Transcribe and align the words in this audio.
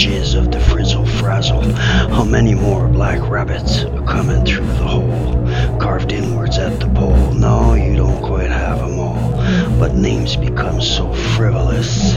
jizz 0.00 0.34
of 0.34 0.50
the 0.50 0.58
frizzle 0.58 1.04
frazzle. 1.04 1.60
How 2.08 2.24
many 2.24 2.54
more 2.54 2.88
black 2.88 3.20
rabbits 3.28 3.84
are 3.84 4.02
coming 4.04 4.46
through 4.46 4.64
the 4.64 4.88
hole? 4.94 5.34
Carved 5.78 6.10
inwards 6.10 6.56
at 6.56 6.80
the 6.80 6.88
pole. 6.88 7.32
No, 7.34 7.74
you 7.74 7.96
don't 7.96 8.22
quite 8.22 8.50
have 8.50 8.78
'em 8.80 8.98
all. 8.98 9.30
But 9.78 9.94
names 9.94 10.36
become 10.36 10.80
so 10.80 11.12
frivolous. 11.12 12.16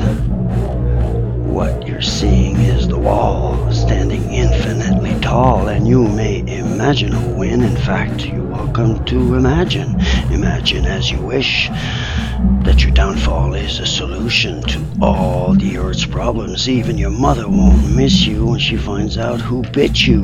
What 1.57 1.85
you're 1.85 2.01
seeing 2.01 2.55
is 2.55 2.87
the 2.87 2.97
wall, 2.97 3.69
standing 3.71 4.23
infinitely 4.31 5.15
tall, 5.19 5.67
and 5.67 5.85
you 5.85 6.07
may 6.07 6.39
imagine 6.47 7.13
a 7.13 7.27
win. 7.37 7.63
In 7.63 7.75
fact, 7.75 8.25
you're 8.25 8.45
welcome 8.45 9.03
to 9.05 9.35
imagine. 9.35 9.99
Imagine 10.31 10.85
as 10.85 11.11
you 11.11 11.19
wish 11.19 11.69
that 12.63 12.81
your 12.81 12.91
downfall 12.91 13.53
is 13.53 13.79
a 13.79 13.85
solution 14.33 14.63
to 14.63 14.83
all 14.99 15.53
the 15.53 15.77
earth's 15.77 16.05
problems. 16.05 16.67
Even 16.67 16.97
your 16.97 17.11
mother 17.11 17.47
won't 17.47 17.95
miss 17.95 18.25
you 18.25 18.47
when 18.47 18.59
she 18.59 18.75
finds 18.75 19.17
out 19.17 19.39
who 19.39 19.61
bit 19.71 20.07
you. 20.07 20.23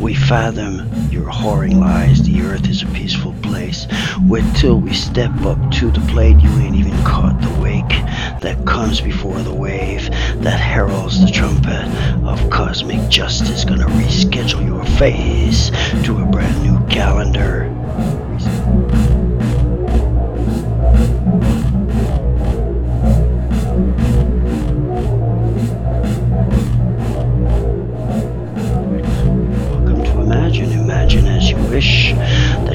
We 0.00 0.14
fathom 0.14 0.88
your 1.10 1.30
whoring 1.30 1.78
lies. 1.78 2.22
The 2.22 2.40
earth 2.42 2.68
is 2.68 2.82
a 2.82 2.86
peaceful 2.86 3.34
place. 3.42 3.86
Wait 4.26 4.44
till 4.56 4.80
we 4.80 4.94
step 4.94 5.30
up 5.42 5.58
to 5.72 5.90
the 5.90 6.00
plate. 6.12 6.40
You 6.40 6.50
ain't 6.60 6.76
even 6.76 6.96
caught 7.04 7.38
the 7.40 7.60
wake 7.60 7.94
that 8.40 8.64
comes 8.66 9.00
before 9.00 9.38
the 9.40 9.54
wave 9.54 10.08
that 10.42 10.58
heralds 10.60 11.20
the 11.20 11.30
trumpet 11.30 11.86
of 12.24 12.50
cosmic 12.50 13.10
justice. 13.10 13.64
Gonna 13.64 13.86
reschedule 13.86 14.64
your 14.66 14.84
face 14.98 15.70
to 16.04 16.18
a 16.18 16.26
brand 16.26 16.62
new 16.62 16.73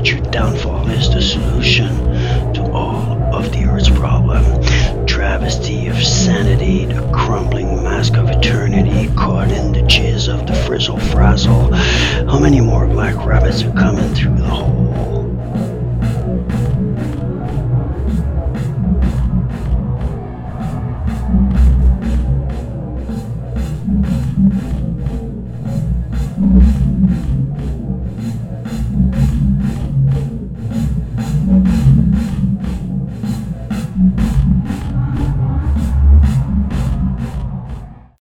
your 0.09 0.21
downfall 0.31 0.89
is 0.89 1.13
the 1.13 1.21
solution 1.21 1.88
to 2.53 2.63
all 2.71 3.13
of 3.33 3.52
the 3.52 3.65
Earth's 3.65 3.89
problem. 3.89 4.43
Travesty 5.05 5.88
of 5.88 6.02
sanity, 6.03 6.85
the 6.85 7.07
crumbling 7.13 7.83
mask 7.83 8.15
of 8.15 8.27
eternity, 8.30 9.13
caught 9.15 9.52
in 9.52 9.71
the 9.71 9.81
jizz 9.81 10.27
of 10.27 10.47
the 10.47 10.55
frizzle 10.65 10.97
frazzle. 10.97 11.71
How 11.73 12.39
many 12.39 12.59
more 12.59 12.87
black 12.87 13.23
rabbits 13.23 13.63
are 13.63 13.73
coming 13.73 14.13
through 14.15 14.35
the 14.35 14.45
hole? 14.45 15.18